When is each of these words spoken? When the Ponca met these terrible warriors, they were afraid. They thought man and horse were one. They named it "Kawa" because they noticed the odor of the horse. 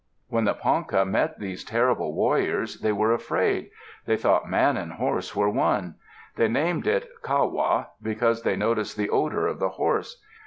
When 0.29 0.45
the 0.45 0.55
Ponca 0.55 1.05
met 1.05 1.37
these 1.37 1.63
terrible 1.63 2.15
warriors, 2.15 2.79
they 2.79 2.91
were 2.91 3.13
afraid. 3.13 3.69
They 4.07 4.17
thought 4.17 4.49
man 4.49 4.75
and 4.75 4.93
horse 4.93 5.35
were 5.35 5.47
one. 5.47 5.93
They 6.37 6.47
named 6.47 6.87
it 6.87 7.07
"Kawa" 7.21 7.89
because 8.01 8.41
they 8.41 8.55
noticed 8.55 8.97
the 8.97 9.11
odor 9.11 9.45
of 9.45 9.59
the 9.59 9.69
horse. 9.69 10.19